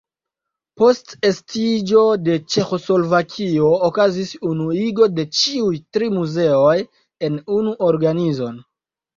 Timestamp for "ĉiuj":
5.41-5.71